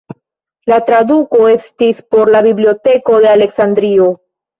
[0.71, 4.09] La traduko estis por la Biblioteko de Aleksandrio.